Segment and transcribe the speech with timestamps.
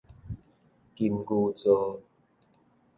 [0.95, 2.01] 金牛座